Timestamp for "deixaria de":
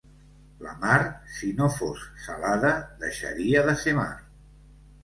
3.05-3.79